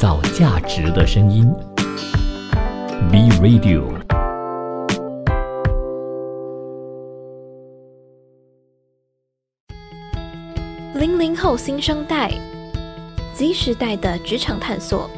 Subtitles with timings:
[0.00, 1.46] 造价值的声音。
[3.12, 3.84] B Radio。
[10.94, 12.30] 零零后新生代
[13.34, 15.10] ，Z 时代的职场探索，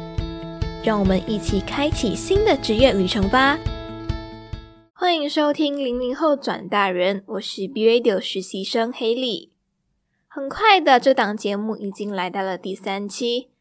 [0.83, 3.57] 让我们一起开启新的职业旅程吧！
[4.91, 9.53] 欢迎收听零零后转大人，我是 B Radio 实习生黑莉。
[10.27, 13.52] 很快的，这档节目已经来到了第三期。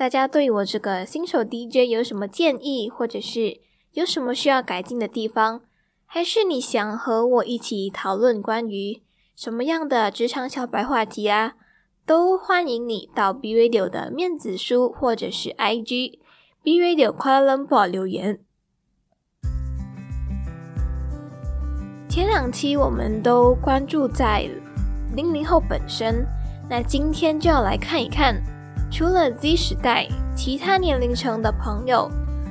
[0.00, 3.60] 大家对我这个新手 DJ 有什么建议，或者是
[3.92, 5.60] 有什么需要改进的地方？
[6.06, 9.02] 还是你想和我一起讨论关于
[9.36, 11.52] 什么样的职场小白话题啊？
[12.06, 16.18] 都欢迎你到 B Radio 的面子书或者是 IG
[16.62, 18.40] B Radio Kuala Lumpur 留言。
[22.08, 24.48] 前两期我们都关注在。
[25.14, 26.26] 零零后本身，
[26.70, 28.42] 那今天就要来看一看，
[28.90, 32.10] 除了 Z 时代，其他年龄层的朋友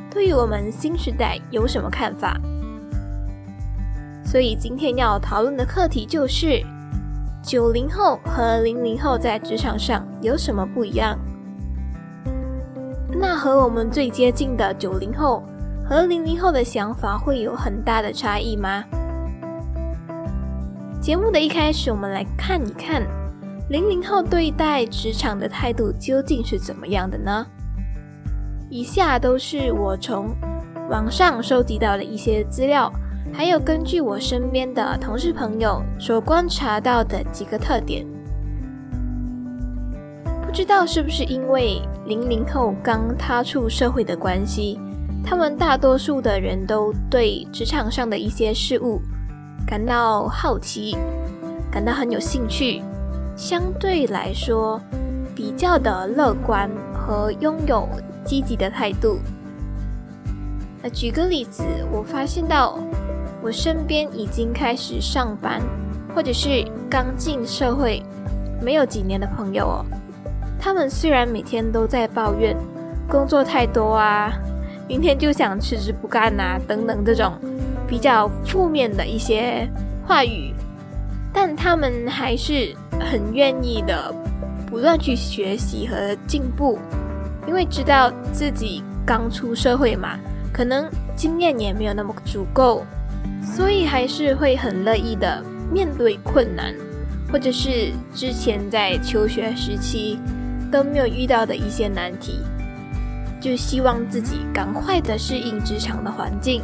[0.09, 2.39] 对于我们新时代有什么看法？
[4.23, 6.63] 所以今天要讨论的课题就是
[7.43, 11.17] 九零后和零零后在职场上有什么不一样？
[13.11, 15.43] 那和我们最接近的九零后
[15.83, 18.83] 和零零后的想法会有很大的差异吗？
[21.01, 23.03] 节目的一开始，我们来看一看
[23.69, 27.45] 零零后对待职场的态度究竟是怎么样的呢？
[28.67, 30.35] 以下都是我从
[30.89, 32.91] 网上收集到的一些资料，
[33.31, 38.03] 还有根据我身边的同事朋友所观察到的几个特点。
[40.43, 44.79] 不知道是不是因为零零后刚踏出社会的关系，
[45.23, 48.99] 他们大多数的人都对职场上的一些事物。
[49.67, 50.97] 感到好奇，
[51.71, 52.81] 感到很有兴趣，
[53.39, 54.81] 相对来说
[55.33, 57.87] 比较的乐观和拥有
[58.25, 59.17] 积极的态度。
[60.83, 62.77] 那举个例子，我发现到
[63.41, 65.61] 我身边已经开始上班，
[66.13, 68.03] 或者是刚进社会
[68.61, 69.85] 没有几年的朋友哦，
[70.59, 72.53] 他们虽然每天都在抱怨
[73.07, 74.33] 工作太多啊，
[74.85, 77.31] 明天就想辞职不干呐，等等这种。
[77.87, 79.65] 比较负面的一些
[80.05, 80.53] 话语，
[81.33, 84.13] 但他们还是很愿意的，
[84.67, 86.77] 不断去学习和进步，
[87.47, 90.19] 因为知道自己刚出社会嘛，
[90.53, 92.85] 可能经验也没有那么足够，
[93.43, 96.73] 所以还是会很乐意的面对困难，
[97.31, 100.19] 或者是之前在求学时期
[100.71, 102.39] 都没有遇到的一些难题，
[103.41, 106.61] 就希望自己赶快的适应职场的环境。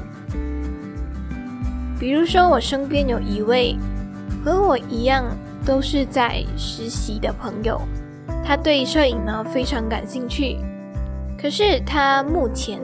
[1.97, 3.75] 比如说，我身边有一位
[4.43, 5.23] 和我一样
[5.65, 7.81] 都是在实习的朋友，
[8.43, 10.57] 他对摄影呢非常感兴趣，
[11.41, 12.79] 可是他目前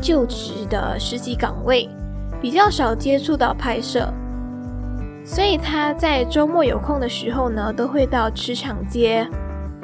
[0.00, 1.88] 就职的实习岗位
[2.40, 4.12] 比较少接触到拍摄，
[5.24, 9.24] 所以他在周末有空的时候呢，都会到职场街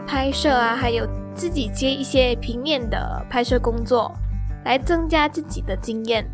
[0.07, 4.11] 拍摄啊，还有自己接一些平面的拍摄工作，
[4.65, 6.27] 来增加自己的经验。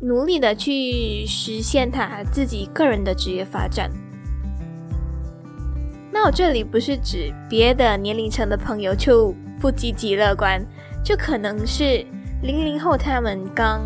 [0.00, 3.90] 努力的去实现他自己个人的职业发展。
[6.18, 10.64] 那我这里不是指别的年龄层的朋友就不积极乐观，
[11.04, 12.02] 就可能是
[12.40, 13.82] 零零后他们刚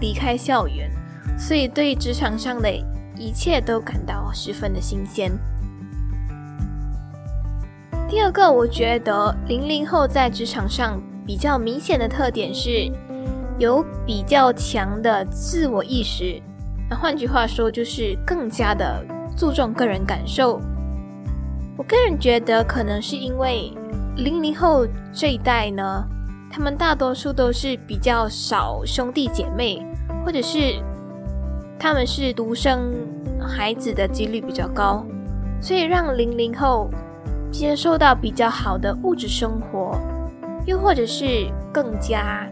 [0.00, 0.90] 离开校园，
[1.38, 2.72] 所以对职场上的
[3.18, 5.30] 一切都感到十分的新鲜。
[8.08, 12.90] 第二个，我觉得零零后在职场上比较明显的特点是。
[13.56, 16.42] 有比较强的自我意识，
[16.90, 19.06] 那换句话说就是更加的
[19.36, 20.60] 注重个人感受。
[21.76, 23.72] 我个人觉得，可能是因为
[24.16, 26.04] 零零后这一代呢，
[26.50, 29.84] 他们大多数都是比较少兄弟姐妹，
[30.24, 30.80] 或者是
[31.78, 32.92] 他们是独生
[33.40, 35.04] 孩子的几率比较高，
[35.60, 36.88] 所以让零零后
[37.50, 39.98] 接受到比较好的物质生活，
[40.66, 42.46] 又或者是更加。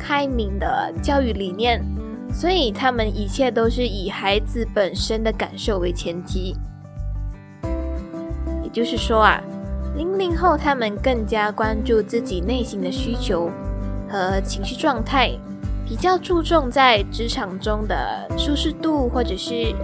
[0.00, 1.84] 开明的教育理念，
[2.32, 6.56] 所以他们一切都是以孩子本身的感受为前提。
[8.68, 9.42] 也就是说啊，
[9.96, 13.50] 零零后他们更加关注自己内心的需求
[14.10, 15.30] 和情绪状态，
[15.88, 19.74] 比较注重在职场中的舒适度，或者是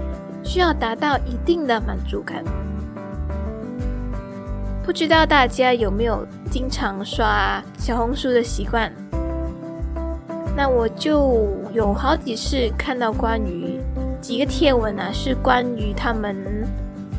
[0.42, 2.44] 需要达到一定的满足感。
[4.84, 8.92] 不知道大家有没有经常刷小红书的习惯？
[10.54, 13.81] 那我就有好几次看到关于
[14.20, 16.36] 几个贴文啊，是关于他们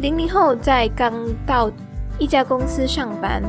[0.01, 1.13] 零零后在刚
[1.45, 1.71] 到
[2.19, 3.41] 一家公司上班，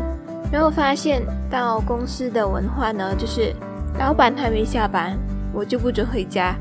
[0.51, 3.55] 然后发现到公司的文化呢，就是
[3.99, 5.19] 老板还没下班，
[5.53, 6.55] 我就不准回家，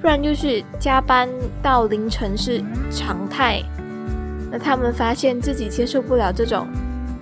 [0.00, 1.28] 不然就是加班
[1.60, 3.62] 到凌晨是常态。
[4.50, 6.66] 那他们发现自己接受不了这种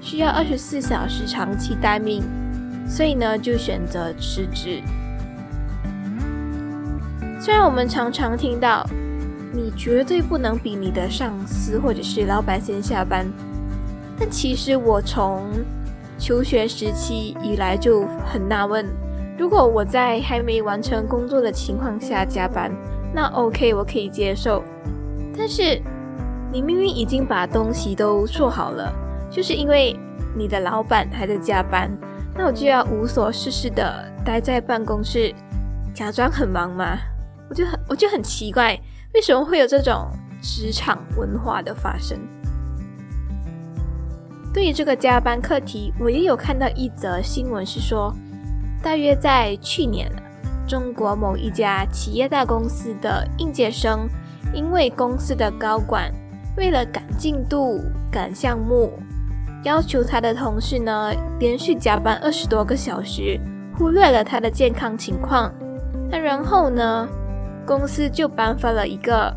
[0.01, 2.23] 需要二十四小时长期待命，
[2.87, 4.83] 所以呢就选择辞职。
[7.41, 8.87] 虽然我们常常听到
[9.53, 13.27] 你绝对不能比你的上司或者是老板先下班，
[14.19, 15.49] 但其实我从
[16.19, 18.87] 求学时期以来就很纳闷，
[19.39, 22.71] 如果我在还没完成工作的情况下加班，
[23.13, 24.63] 那 OK 我可以接受。
[25.37, 25.81] 但是
[26.53, 28.93] 你明明已经把东西都做好了，
[29.31, 29.97] 就是因为
[30.37, 31.91] 你的老板还在加班，
[32.37, 35.35] 那我就要无所事事的待在办公室，
[35.93, 36.99] 假装很忙吗？
[37.49, 38.79] 我就很我就很奇怪，
[39.13, 40.09] 为什么会有这种
[40.41, 42.19] 职场文化的发生？
[44.55, 48.15] 对于这个加班课题，我也有看到一则新闻，是说，
[48.83, 50.11] 大约在去年，
[50.67, 54.09] 中国某一家企业大公司的应届生，
[54.53, 56.13] 因为公司的高管
[56.57, 57.81] 为了赶进度、
[58.13, 58.93] 赶项目，
[59.65, 63.41] 要求他的同事呢连续加班二十多个小时，
[63.77, 65.53] 忽略了他的健康情况。
[66.09, 67.09] 那然后呢，
[67.67, 69.35] 公司就颁发了一个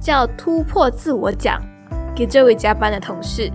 [0.00, 1.60] 叫“突破自我奖”
[2.14, 3.50] 给这位加班的同事。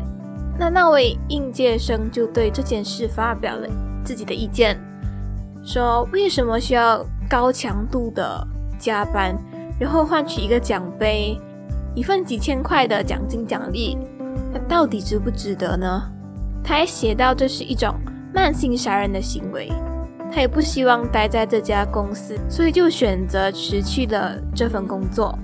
[0.58, 3.68] 那那位应届生就对这件事发表了
[4.04, 4.78] 自己的意见，
[5.64, 8.46] 说为什么需要高强度的
[8.78, 9.36] 加班，
[9.80, 11.40] 然后换取一个奖杯，
[11.96, 13.98] 一份几千块的奖金奖励，
[14.52, 16.04] 那到底值不值得呢？
[16.62, 17.96] 他还写到这是一种
[18.34, 19.72] 慢性杀人的行为，
[20.32, 25.38] 他也不希望待在这家公司，所以就选择辞去了这份工作。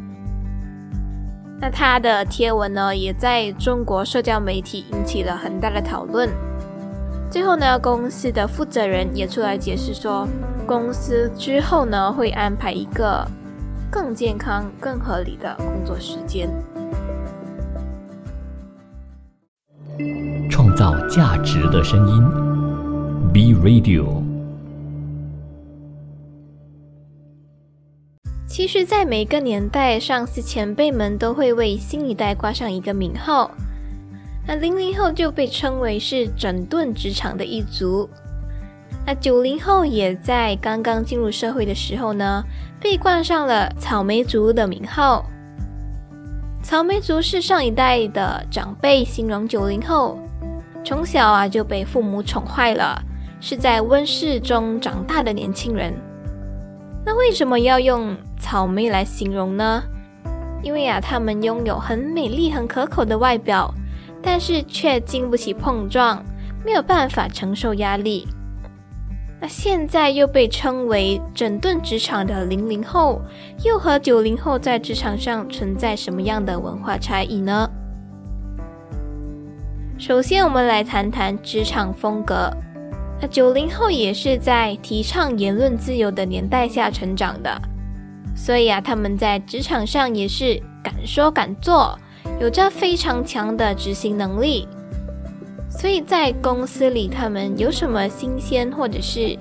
[1.59, 6.29] 那他的贴文呢，也在中国社交媒体引起了很大的讨论。
[7.31, 10.27] 最后呢，公司的负责人也出来解释说，
[10.67, 13.25] 公司之后呢会安排一个
[13.89, 16.49] 更健康、更合理的工作时间，
[20.49, 22.23] 创造价值的声音
[23.33, 24.24] ，B Radio。
[28.55, 33.51] 其实，在每个年代，上司前辈们都会为新一代挂上一个名号。
[34.47, 38.09] 那零零后就被称为是整顿职场的一族。
[39.05, 42.41] 那九零后也在刚刚进入社会的时候呢，
[42.79, 45.25] 被冠上了草莓族的名号。
[46.63, 50.17] 草莓族是上一代的长辈形容九零后，
[50.81, 53.03] 从小啊就被父母宠坏了，
[53.41, 55.93] 是在温室中长大的年轻人。
[57.05, 58.17] 那为什么要用？
[58.37, 59.81] 草莓来形容呢？
[60.61, 63.73] 因为啊，它们拥有很美丽、很可口的外表，
[64.21, 66.23] 但是却经不起碰撞，
[66.63, 68.27] 没有办法承受压力。
[69.39, 73.21] 那现在又被称为整顿职场的零零后，
[73.63, 77.67] 又和九零后在职场上存在什么样的文化差异呢？
[79.97, 82.51] 首先，我们来谈谈职场风格。
[83.21, 87.61] 那九零后也是在提倡言论自由的年代下成长的。
[88.35, 91.97] 所以啊，他们在职场上也是敢说敢做，
[92.39, 94.67] 有着非常强的执行能力。
[95.69, 99.37] 所以在公司里，他们有什么新鲜或者是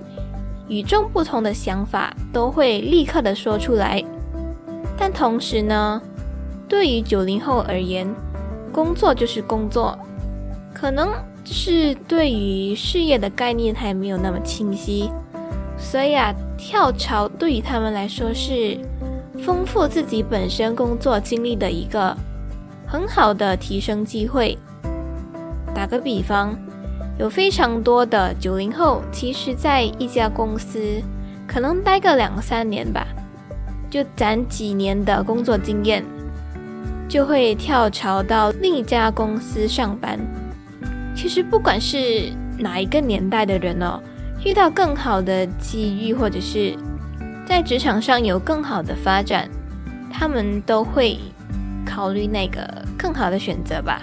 [0.69, 4.03] 与众不同的想法，都会立刻的说出来。
[4.97, 6.01] 但同时呢，
[6.69, 8.09] 对于九零后而言，
[8.73, 9.99] 工作就是工作，
[10.73, 11.13] 可能
[11.45, 15.11] 是对于事业的概念还没有那么清晰。
[15.77, 18.79] 所以啊，跳槽对于他们来说是
[19.45, 22.17] 丰富自己本身工作经历的一个
[22.87, 24.57] 很好的提升机会。
[25.75, 26.57] 打个比方，
[27.19, 30.79] 有非常多的九零后，其实在一家公司
[31.47, 33.07] 可能待个两三年吧，
[33.91, 36.05] 就攒几年的工作经验，
[37.09, 40.19] 就会跳槽到另一家公司上班。
[41.15, 44.01] 其实不管是哪一个年代的人哦。
[44.45, 46.77] 遇到更好的机遇，或者是
[47.47, 49.49] 在职场上有更好的发展，
[50.13, 51.19] 他们都会
[51.87, 54.03] 考虑那个更好的选择吧。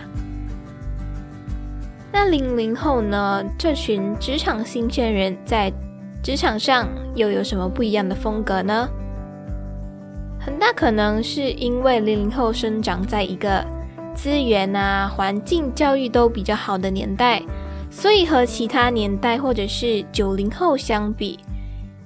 [2.12, 3.44] 那零零后呢？
[3.56, 5.72] 这群职场新鲜人在
[6.24, 8.90] 职场上又有什么不一样的风格呢？
[10.40, 13.64] 很大可能是因为零零后生长在一个
[14.16, 17.42] 资源啊、环境、教育都比较好的年代。
[17.90, 21.38] 所以和其他年代或者是九零后相比，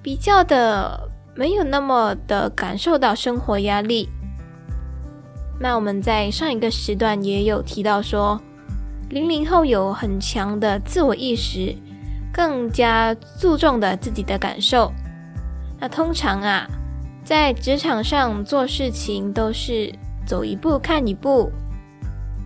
[0.02, 4.10] 比较的没有那么的感受到生活压力。
[5.60, 8.42] 那我们在上一个时段也有提到说，
[9.10, 11.76] 零零后有很强的自我意识，
[12.34, 14.92] 更加注重的自己的感受。
[15.80, 16.68] 那通常啊，
[17.24, 19.94] 在职场上做事情都是
[20.26, 21.52] 走一步看一步，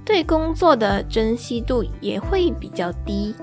[0.09, 3.35] 对工作的珍惜度也会比较低。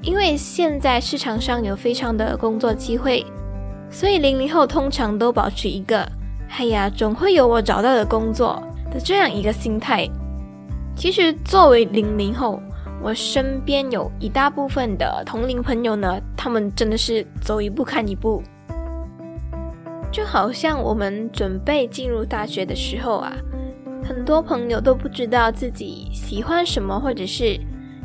[0.00, 3.24] 因为现在市场上有非常的工作机会，
[3.88, 6.04] 所以零零后通常都保持一个
[6.50, 8.60] “哎呀，总会有我找到的工作”
[8.90, 10.10] 的这样一个心态。
[10.96, 12.60] 其实作为零零后，
[13.00, 18.42] 我身边有一大部分的同龄朋友呢，他们真的是走一步看一步。
[20.10, 23.32] 就好像我们准备进入大学的时候啊，
[24.14, 27.58] 很多朋友都不知道自己喜欢什么，或者是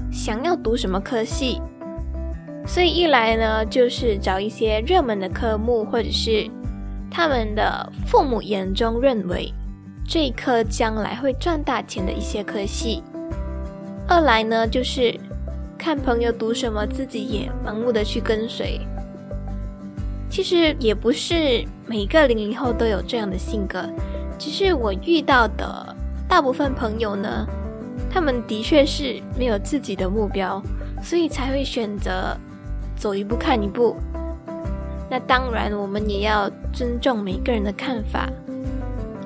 [0.10, 1.62] 想要读什么科系。
[2.66, 6.50] 所以一来呢，就是找一些热门的科目，或者是
[7.12, 9.54] 他们的父母眼中认为
[10.08, 13.04] 这一科将来会赚大钱的一些科系；
[14.08, 15.14] 二来呢，就是
[15.78, 18.80] 看朋友读什么，自己也盲目的去跟随。
[20.30, 23.86] 其实也不是每个零零后都有这样的性格，
[24.40, 25.87] 只是我遇到的
[26.28, 27.48] 大部分朋友呢，
[28.10, 30.62] 他们的确是没有自己的目标，
[31.02, 32.38] 所以才会选择。
[33.00, 33.96] 走一步看一步，
[35.08, 38.28] 那当然我们也要尊重每个人的看法，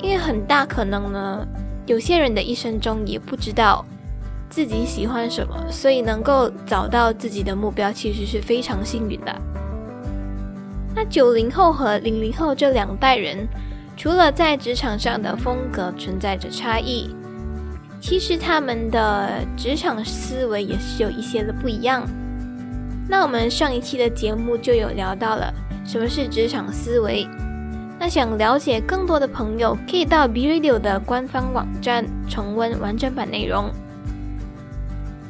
[0.02, 1.48] 因为很大可能呢，
[1.86, 3.86] 有些人的一生中也不知道
[4.50, 9.34] 自己喜欢什么，所以能够找到自己的目标，其实是非常幸运的。
[10.94, 13.48] 那九零后和零零后这两代人，
[14.02, 17.16] 除了在职场上的风格存在着差异，
[18.00, 22.04] 其实他们的职场思维也是有一些的不一样。
[23.08, 25.54] 那我们上一期的节目就有聊到了
[25.86, 27.28] 什么是职场思维。
[28.00, 33.70] 那想了解更多的朋友，可以到 B Radio 的官方网站重温完整版内容。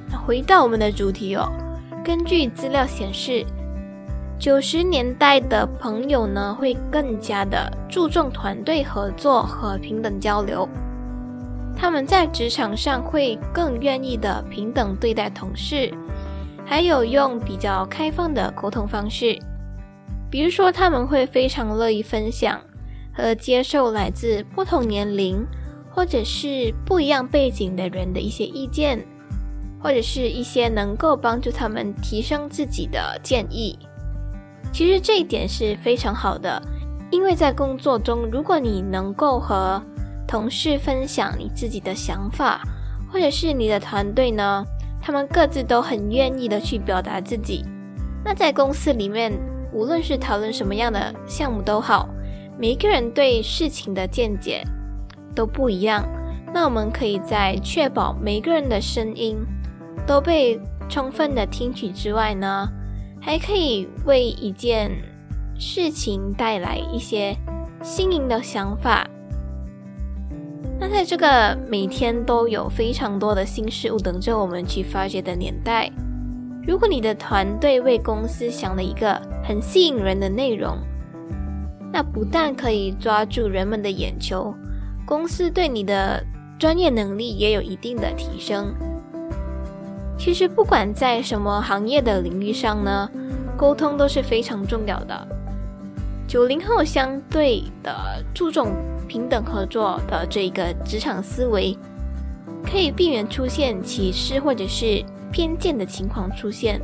[0.09, 1.51] 那回到我们的主题哦，
[2.05, 3.45] 根据资料显示，
[4.41, 10.67] 九十年代的朋友呢会更加的注重团队合作和平等交流，
[11.77, 15.93] 他们在职场上会更愿意的平等对待同事。
[16.65, 19.37] 还有用比较开放的沟通方式，
[20.31, 22.59] 比如说他们会非常乐意分享
[23.13, 25.45] 和接受来自不同年龄
[25.91, 29.05] 或者是不一样背景的人的一些意见，
[29.79, 33.77] 或者是一些能够帮助他们提升自己的建议。
[34.71, 36.61] 其实这一点是非常好的，
[37.11, 39.81] 因为在工作中，如果你能够和
[40.27, 42.61] 同事分享你自己的想法，
[43.11, 44.65] 或者是你的团队呢？
[45.03, 47.65] 他们各自都很愿意的去表达自己。
[48.23, 49.33] 那在公司里面，
[49.73, 52.07] 无论是讨论什么样的项目都好，
[52.57, 54.63] 每一个人对事情的见解
[55.33, 56.07] 都不一样。
[56.53, 59.37] 那我们可以在确保每个人的声音
[60.05, 62.69] 都被充分的听取之外呢，
[63.21, 64.91] 还可以为一件
[65.57, 67.37] 事情带来一些
[67.83, 69.07] 新颖的想法。
[70.79, 75.91] 那在这个每天都有非常多的新事物等着我们去发掘的年代，
[76.65, 80.75] 如果你的团队为公司想了一个很吸引人的内容，
[81.93, 84.51] 那不但可以抓住人们的眼球，
[85.05, 86.25] 公司对你的
[86.57, 88.73] 专业能力也有一定的提升。
[90.23, 93.09] 其实不管在什么行业的领域上呢，
[93.57, 95.27] 沟通都是非常重要的。
[96.27, 98.71] 九零后相对的注重。
[99.07, 101.77] 平等合作的这个职场思维，
[102.63, 106.79] 可以避免出现歧视或者是偏见的情况出现。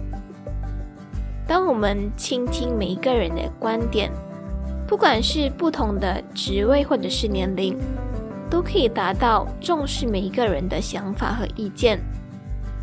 [1.47, 4.11] 当我们倾听每一个人的观点，
[4.85, 7.77] 不管是不同的职位或者是年龄，
[8.49, 11.97] 都可以达到重视每一个人的想法和意见。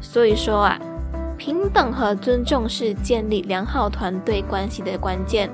[0.04, 0.78] 所以说啊，
[1.37, 5.50] 平等和尊重是建立良好团队关系的关键，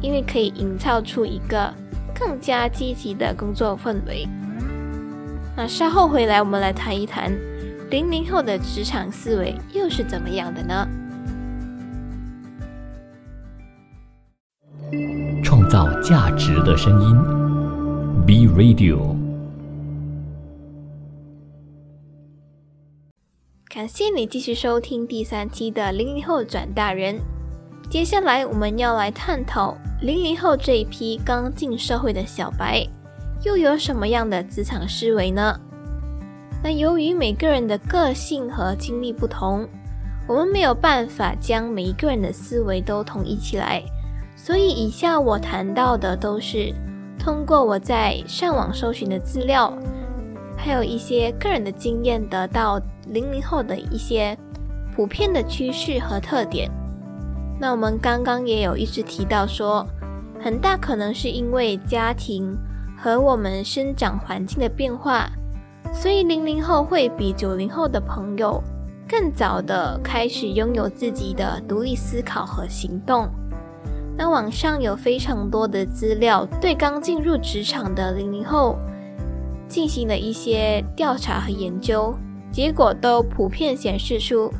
[0.00, 1.70] 因为可以营造出一个。
[2.18, 4.26] 更加积极的工作氛围。
[5.54, 7.30] 那稍后回来，我们来谈一谈
[7.90, 10.88] 零零后的职场思维又是怎么样的呢？
[15.44, 17.14] 创造价值的声音
[18.26, 19.25] ，B Radio。
[23.76, 27.20] 感谢你继续收听第三期的零零后转大人。
[27.90, 29.76] 接下来我们要来探讨。
[30.00, 32.82] 零零后这一批刚进社会的小白，
[33.44, 35.60] 又有什么样的职场思维呢？
[36.64, 39.68] 那由于每个人的个性和经历不同，
[40.26, 43.82] 我们没有办法将每一个人的思维都统一起来，
[44.36, 46.72] 所以以下我谈到的都是
[47.18, 49.70] 通过我在上网搜寻的资料，
[50.66, 54.36] 还有一些个人的经验，得到零零后的一些
[54.96, 56.68] 普遍的趋势和特点。
[57.60, 59.86] 那我们刚刚也有一直提到说，
[60.40, 62.58] 很大可能是因为家庭
[62.98, 65.30] 和我们生长环境的变化，
[65.94, 68.60] 所以零零后会比九零后的朋友
[69.08, 73.28] 更早的开始拥有自己的独立思考和行动。
[74.16, 78.76] 那网上有非常多的资料，对刚进入职场的零零后
[79.68, 82.14] 进行了一些调查和研究，
[82.50, 84.52] 结果都普遍显示出，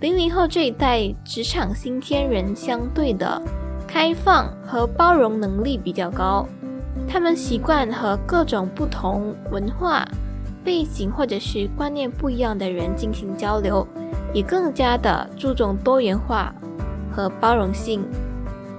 [0.00, 3.40] 零零后这一代职场新鲜人相对的
[3.86, 6.46] 开放和包容能力比较高，
[7.08, 10.06] 他们习惯和各种不同文化
[10.62, 13.86] 背景或者是观念不一样的人进行交流，
[14.32, 16.54] 也更加的注重多元化
[17.10, 18.04] 和包容性。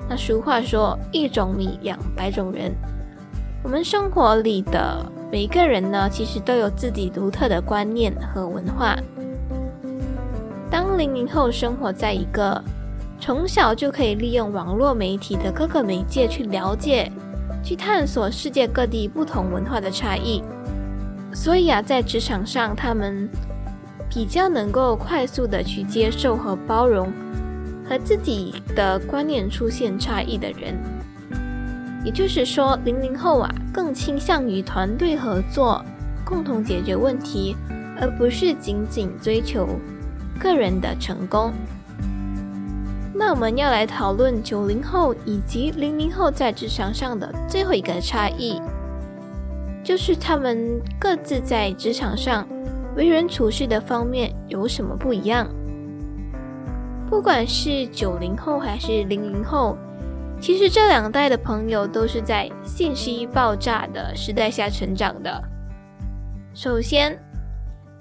[0.07, 2.73] 那俗话说“一种米养百种人”，
[3.63, 8.97] 我们生活里的每个人呢，其实都有自己独特的观念和文化。
[10.69, 12.61] 当零零后生活在一个
[13.17, 17.09] 从小就可以利用网络媒体的各个媒介去了解、
[17.63, 20.43] 去探索世界各地不同文化的差异，
[21.33, 23.29] 所以啊，在职场上他们
[24.09, 27.09] 比较能够快速的去接受和包容。
[27.88, 30.73] 和自己的观念出现差异的人，
[32.03, 35.84] 也就是说，零零后啊，更倾向于团队合作，
[36.25, 37.55] 共同解决问题，
[38.00, 39.67] 而不是仅仅追求
[40.39, 41.53] 个人的成功。
[43.13, 48.60] 那我们要来讨论九零后以及零零后在职场上的最后一个差异，
[49.84, 52.48] 就是他们各自在职场上
[52.96, 55.48] 为人处事的方面有什么不一样。
[57.08, 59.77] 不管是九零后还是零零后，
[60.41, 65.39] 其实这两代的朋友都是在信息爆炸的时代下成长的。
[66.55, 67.15] 首先，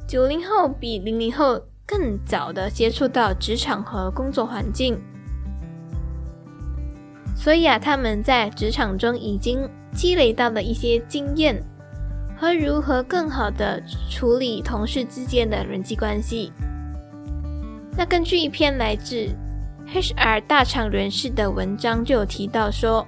[0.09, 4.99] 九零后比零零后更早的接触到职场和工作环境，
[7.37, 11.63] 所以啊，他们在职场中已经积累到了一些经验
[12.39, 16.51] 和如何更好的处理同事之间的人际关系。
[17.99, 19.29] 那根据一篇来自
[19.93, 23.05] HR 大厂人士的文章，就有提到说，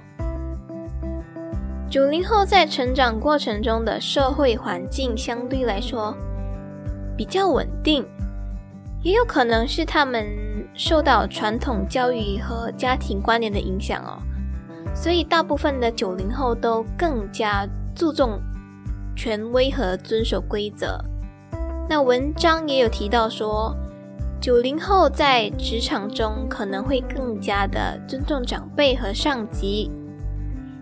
[1.89, 6.13] 九零后在成长过程中的社会环境相对来说
[7.15, 8.05] 比较稳定，
[9.01, 10.27] 也有可能是他们
[10.73, 14.19] 受到传统教育和家庭观念的影响哦，
[14.93, 17.65] 所以大部分的九零后都更加
[17.95, 18.41] 注重
[19.15, 21.01] 权威和遵守规则。
[21.89, 23.73] 那文章也有提到说。
[24.43, 29.89] 九零后在职场中可能会更加的尊重长辈和上级，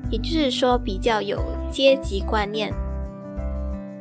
[0.10, 2.74] 也就是说比较有阶级观念。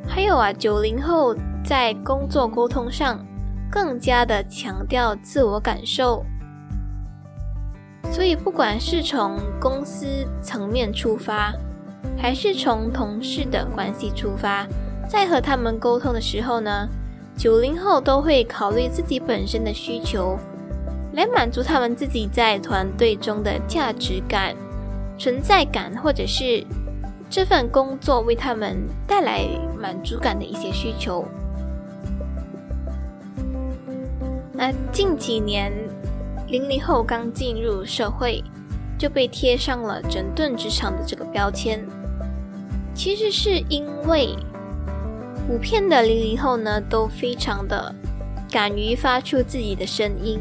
[0.07, 3.23] 还有啊，九零后在工作沟通上
[3.69, 6.25] 更加的强调自我感受，
[8.11, 10.07] 所以不管是从公司
[10.41, 11.53] 层面出发，
[12.17, 14.65] 还是从同事的关系出发，
[15.07, 16.89] 在和他们沟通的时候呢？
[17.41, 20.37] 九零后都会考虑自己本身的需求，
[21.13, 24.55] 来满足他们自己在团队中的价值感、
[25.17, 26.63] 存在感，或者是
[27.31, 28.77] 这份工作为他们
[29.07, 31.25] 带来满足感的一些需求。
[34.53, 35.73] 那近几年，
[36.47, 38.43] 零零后刚进入社会，
[38.99, 41.83] 就被贴上了整顿职场的这个标签，
[42.93, 44.35] 其实是因为。
[45.51, 47.93] 普遍的零零后呢，都非常的
[48.49, 50.39] 敢于发出自己的声音，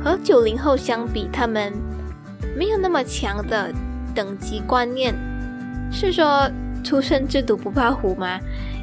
[0.00, 1.72] 和九零后相比，他们
[2.56, 3.74] 没有那么强的
[4.14, 5.12] 等级观念。
[5.90, 6.48] 是说
[6.84, 8.38] 出生之犊不怕虎吗？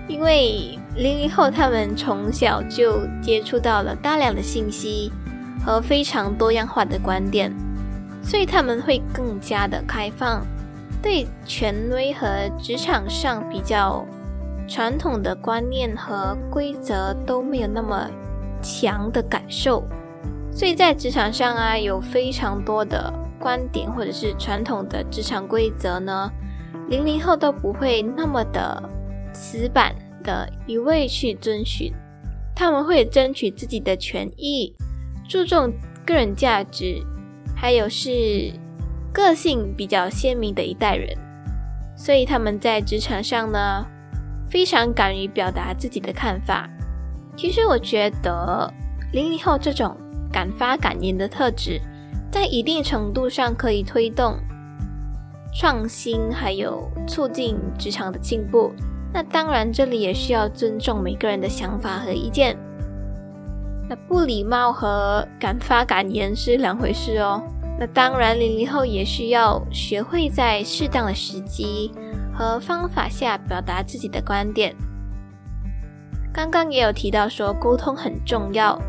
[0.09, 5.09] 因为零零后他们从小就接触到了大量的信息
[5.65, 7.49] 和非常多样化的观点，
[8.21, 10.45] 所以他们会更加的开放，
[11.01, 12.27] 对权威和
[12.61, 14.05] 职场上比较。
[14.71, 18.09] 传统的观念和规则都没有那么
[18.61, 19.83] 强的感受，
[20.49, 26.31] 所以在职场上啊，有非常多的观点或者是传统的职场规则呢，
[26.87, 28.81] 零零后都不会那么的
[29.33, 31.91] 死板的一味去遵循，
[32.55, 34.73] 他们会争取自己的权益，
[35.27, 35.69] 注重
[36.05, 37.03] 个人价值，
[37.53, 38.53] 还有是
[39.11, 41.13] 个性比较鲜明的一代人，
[41.93, 43.85] 所以他们在职场上呢。
[44.51, 46.69] 非常敢于表达自己的看法。
[47.37, 48.71] 其实我觉得
[49.13, 49.95] 零零后这种
[50.31, 51.79] 敢发敢言的特质，
[52.29, 54.37] 在一定程度上可以推动
[55.57, 58.71] 创新，还有促进职场的进步。
[59.13, 62.57] 那当然，这里也需要尊重每个人的想法和意见。
[63.89, 67.41] 那不礼貌和敢发敢言是两回事哦。
[67.77, 71.91] 那当然，零零后也需要学会在适当的时机
[72.33, 74.75] 和方法下表达自己的观点。
[76.33, 78.81] 刚刚也有提到说，沟通很重要。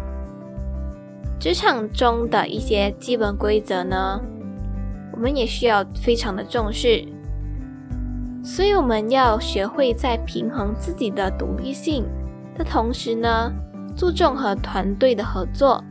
[1.40, 4.20] 职场中的一些基本规则呢，
[5.12, 7.04] 我们也需要非常的重视。
[8.44, 12.04] 所以我们要学会在平衡自己的独立性
[12.56, 13.52] 的同时呢，
[13.96, 15.82] 注重和团队的合作。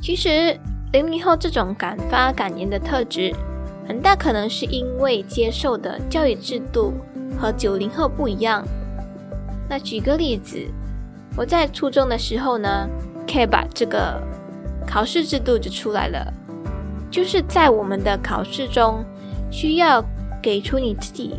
[0.00, 0.58] 其实
[0.92, 3.34] 零零后这种敢发敢言的特质，
[3.90, 6.94] 很大可能是因为接受的教育制度
[7.36, 8.64] 和九零后不一样。
[9.68, 10.64] 那举个例子，
[11.36, 12.88] 我在初中的时候呢
[13.26, 14.22] ，K 把这个
[14.86, 16.32] 考试制度就出来了，
[17.10, 19.04] 就是在我们的考试中
[19.50, 20.04] 需要。
[20.42, 21.34] 给出你自己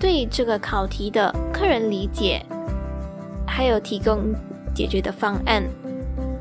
[0.00, 2.44] 对这个考题的个人理解，
[3.46, 4.34] 还有提供
[4.74, 5.62] 解决的方案，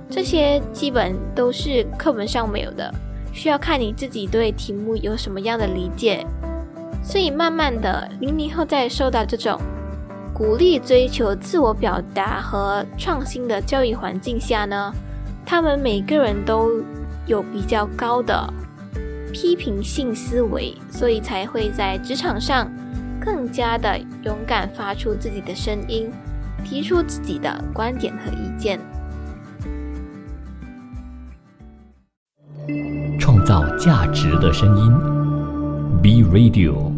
[0.10, 2.92] 这些基本都是课本上没有的，
[3.32, 6.26] 需要看你自己对题目有什么样的理解。
[7.04, 9.60] 所以慢慢的，零零后在受到这种
[10.34, 14.94] 鼓励追求自我表达和创新的教育环境下呢，
[15.46, 16.82] 他们每个人都
[17.26, 18.54] 有比较高的。
[19.34, 22.70] 批评性思维，所以才会在职场上
[23.18, 26.12] 更加的勇敢发出自己的声音，
[26.66, 28.78] 提出自己的观点和意见，
[33.52, 34.94] 造价值的声音。
[36.02, 36.90] B Radio。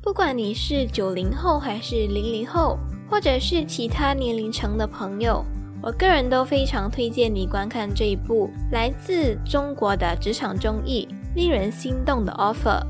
[0.00, 2.78] 不管你是九零后还是零零后，
[3.10, 5.44] 或者是其他年龄层的朋友。
[5.82, 12.80] 我个人都非常推荐你观看这一部来自中国的职场综艺《令人心动的 offer》。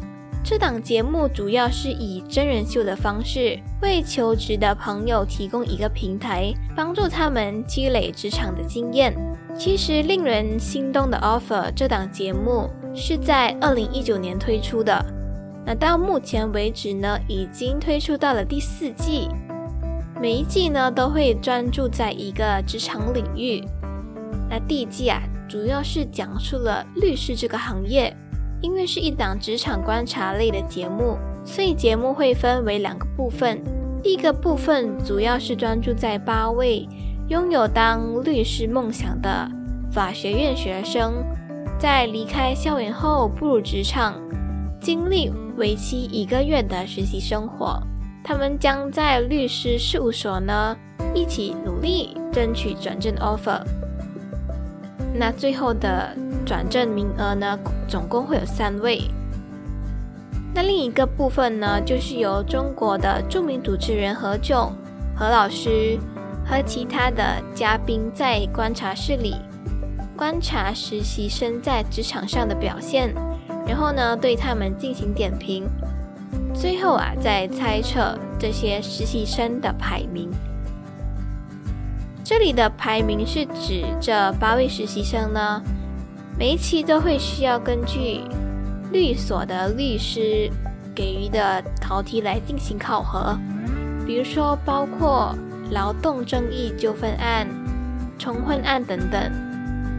[0.44, 9.16] 这档节目主要是以真人秀的方式，为求职的朋友提供一个平台，帮助他们积累职场的经验。
[9.58, 15.04] 其实，《令人心动的 offer》这档节目是在二零一九年推出的，
[15.64, 19.28] 那到目前为止呢，已经推出到了第四季。
[20.20, 23.64] 每一季呢都会专注在一个职场领域。
[24.48, 28.14] 那第一季啊，主要是讲述了律师这个行业。
[28.62, 33.62] 因为是一档职场观察类的节目，所以节目会分为两个部分。
[34.02, 36.88] 第一个部分主要是专注在八位
[37.28, 39.50] 拥有当律师梦想的
[39.90, 41.14] 法学院学生，
[41.76, 44.14] 在离开校园后步入职场，
[44.80, 47.82] 经历为期一个月的实习生活。
[48.22, 50.76] 他们将在律师事务所呢
[51.14, 53.60] 一起努力争取转正 offer。
[55.12, 57.58] 那最后的转正名额呢，
[57.88, 59.02] 总共会有三位。
[60.54, 64.70] 那另一个部分呢，就是由中国的著名主持人何炅
[65.16, 65.98] 何老师
[66.48, 69.34] 和其他的嘉宾在观察室里
[70.16, 73.12] 观察实习生在职场上的表现，
[73.66, 75.64] 然后呢对他们进行点评。
[76.54, 80.30] 最后啊，再猜测这些实习生的排名。
[82.24, 85.60] 这里的排名是指这八位实习生呢，
[86.38, 88.22] 每一期都会需要根据
[88.90, 90.50] 律所的律师
[90.94, 93.36] 给予的考题来进行考核，
[94.06, 95.36] 比如说包括
[95.70, 97.46] 劳动争议纠纷案、
[98.18, 99.32] 重婚案等等，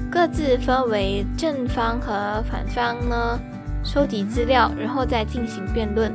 [0.10, 3.40] 各自分为正方和反方呢，
[3.84, 6.12] 收集资料，然后再进行辩论。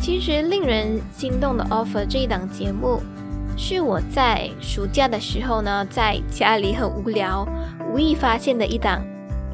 [0.00, 3.00] 其实令人心动的 offer 这一档节目，
[3.56, 7.46] 是我在暑假的时候呢，在家里很无聊，
[7.92, 9.04] 无意发现的一档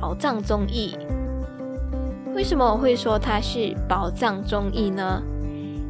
[0.00, 0.96] 宝藏综艺。
[2.34, 5.22] 为什么我会说它是宝藏综艺呢？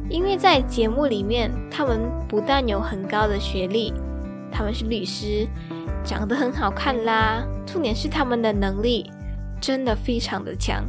[0.09, 3.93] 因为在节目里面，他们不但有很高的学历，
[4.51, 5.47] 他们是律师，
[6.03, 9.11] 长得很好看啦，重点是他们的能力
[9.59, 10.85] 真的非常的强。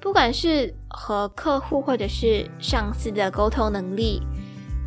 [0.00, 4.22] 不管是和客户或者是上司的沟通能力，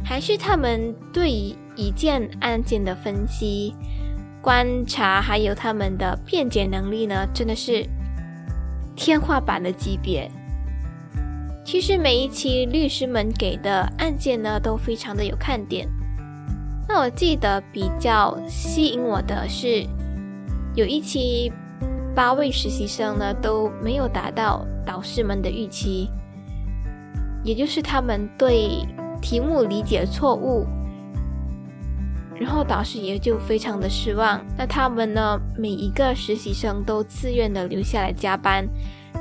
[0.04, 3.76] 还是他们对于一件案件的分析、
[4.42, 7.86] 观察，还有他们的辩解能力呢，真的是
[8.96, 10.32] 天花板的级别。
[11.72, 15.88] 其实每一期律师们给的案件呢，都非常的有看点。
[16.88, 19.86] 那我记得比较吸引我的是，
[20.74, 21.54] 有一期。
[22.16, 26.10] 八位实习生呢都没有达到导师们的预期，
[27.44, 28.84] 也就是他们对
[29.22, 30.66] 题目理解错误，
[32.36, 34.44] 然后导师也就非常的失望。
[34.58, 38.68] 那他们呢，每一个实习生都自愿的留下来加班，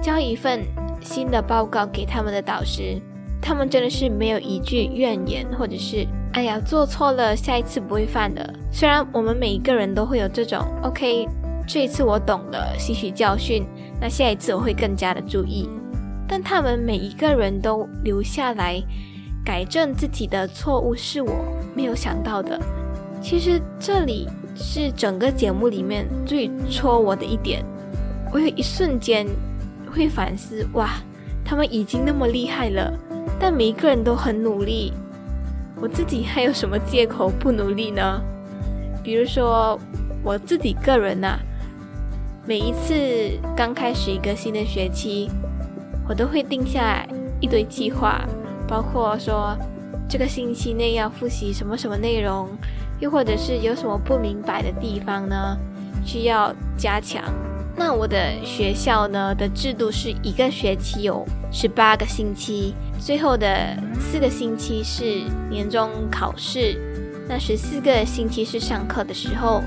[0.03, 0.65] 交一份
[1.01, 3.01] 新的报告给他们的导师。
[3.41, 8.55] 他们真的是没有一句怨言，或者是哎呀做错了，下一次不会犯的。
[8.71, 11.27] 虽然我们每一个人都会有这种 OK，
[11.67, 13.65] 这一次我懂了，吸取教训，
[14.01, 15.69] 那下一次我会更加的注意。
[16.27, 18.83] 但他们每一个人都留下来
[19.45, 21.33] 改正自己的错误，是我
[21.75, 22.61] 没有想到的。
[23.23, 27.65] 其实这里是整个节目里面最戳我的一点，
[28.33, 29.27] 我有一瞬间
[29.89, 30.91] 会反思：哇，
[31.45, 32.93] 他们已经那么厉害了。
[33.41, 34.93] 但每一个人都很努力，
[35.81, 38.21] 我自己还有什么借口不努力呢？
[39.03, 39.79] 比如说
[40.23, 41.39] 我自己个人呐，
[42.47, 42.95] 每一次
[43.57, 45.31] 刚开始一个新的学期，
[46.09, 47.07] 我都会定下
[47.41, 48.25] 一堆计划，
[48.67, 49.57] 包括说
[50.09, 52.49] 这个星期内要复习什么什么内容，
[52.99, 55.57] 又或者是有什么不明白的地方呢，
[56.05, 57.23] 需要加强。
[57.79, 62.75] 那我的学校呢的制度是一个学期有十八个星期。
[62.99, 63.49] 最后的
[64.01, 66.77] 四个星期是年终考试，
[67.29, 69.63] 那十四个星期是上课的时候，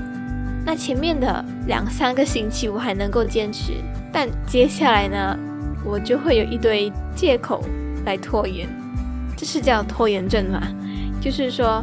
[0.66, 3.72] 那前面的两三个星期我还能够坚持，
[4.12, 5.38] 但接下来呢，
[5.82, 7.64] 我就会有一堆借口
[8.04, 8.68] 来拖延，
[9.34, 10.60] 这是叫拖延症嘛？
[11.18, 11.82] 就是说，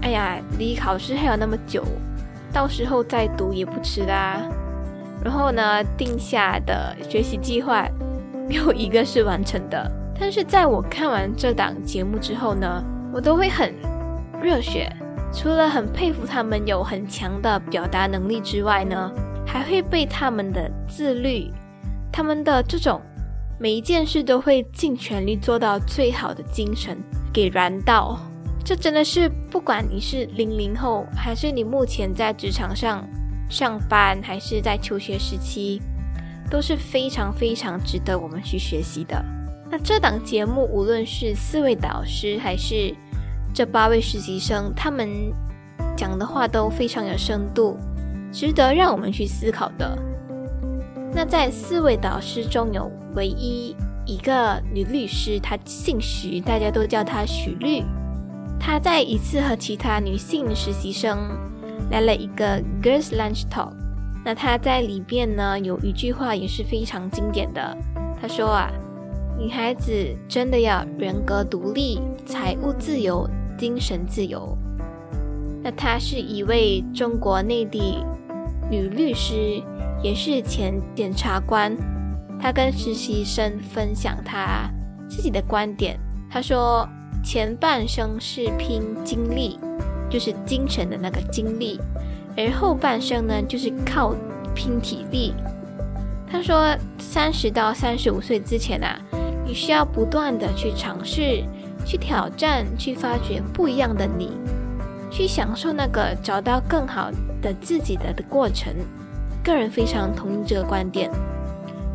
[0.00, 1.84] 哎呀，离考试还有那么久，
[2.50, 4.40] 到时候再读也不迟啦。
[5.28, 7.86] 然后呢，定下的学习计划
[8.48, 9.86] 没有一个是完成的。
[10.18, 13.74] 但是在我看完这档节目之后呢，我都会很
[14.42, 14.90] 热血。
[15.30, 19.12] 除了很佩服他们有很强的表达能力之外呢，
[19.46, 21.52] 还会被他们的自律、
[22.10, 22.98] 他们的这种
[23.60, 26.96] 每一件事都会尽全力做到最好的精神
[27.34, 28.18] 给燃到。
[28.64, 33.06] 这真的是不管你是零零后，还是你目前在职场上
[33.48, 35.80] 上班，还是在求学时期，
[36.50, 39.24] 都是非常非常值得我们去学习的。
[39.70, 42.94] 那这档节目，无论是四位导师还是
[43.52, 45.08] 这八位实习生，他们
[45.96, 47.76] 讲的话都非常有深度，
[48.32, 49.98] 值得让我们去思考的。
[51.14, 53.74] 那在四位导师中有唯一
[54.06, 57.82] 一个女律师，她姓徐，大家都叫她许律。
[58.60, 61.18] 她在一次和其他女性实习生
[61.90, 63.72] 来了一个 Girls Lunch Talk，
[64.24, 67.76] 那她在里边呢有一句话也是非常经典的，
[68.20, 68.70] 她说啊。
[69.40, 69.92] 女孩子
[70.28, 73.24] 真的要人格独立、财务自由、
[73.56, 74.58] 精神自由。
[75.62, 78.04] 那她是一位中国内地
[78.68, 79.62] 女律师，
[80.02, 81.72] 也是前检察官。
[82.40, 84.68] 她跟实习生分享她
[85.08, 85.96] 自己的观点。
[86.28, 86.84] 她说
[87.22, 89.56] ：“前半生是拼精力，
[90.10, 91.78] 就是精神的那个精力；
[92.36, 94.14] 而后半生呢，就是靠
[94.54, 95.34] 拼体力。”
[96.30, 98.98] 他说：“三十到三十五岁之前啊。”
[99.46, 101.42] 你需要不断的去尝试、
[101.82, 104.32] 去挑战、去发掘不一样的你，
[105.10, 108.70] 去享受那个找到更好的自己的的过程。
[109.42, 111.10] 个人非常同意这个观点。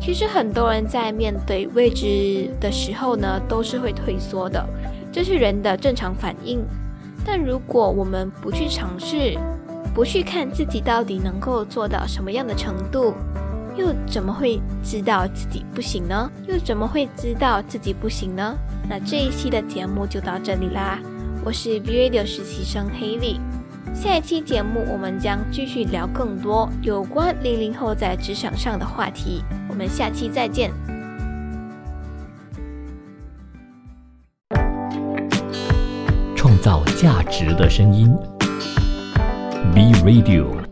[0.00, 4.68] 其实很多人在面对未知的时候呢，都是会退缩的，
[5.12, 6.58] 这是人的正常反应。
[7.24, 9.38] 但如果我们不去尝试，
[9.94, 13.14] 不去看自己到底能够做到什么样的程度，
[13.76, 16.30] 又怎么会知道自己不行呢？
[16.46, 18.54] 又怎么会知道自己不行呢？
[18.88, 20.98] 那这一期的节目就到这里啦。
[21.44, 23.40] 我是 B Radio 实习生黑莉，
[23.94, 29.42] 下一期节目我们将继续聊更多有关零零后在职场上的话题。
[29.68, 30.93] 我们下期再见。
[36.64, 38.08] 造价值的声音
[39.74, 40.63] ，V Radio。